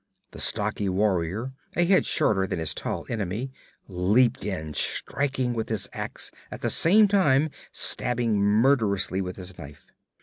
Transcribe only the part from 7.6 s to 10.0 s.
stabbing murderously with his knife.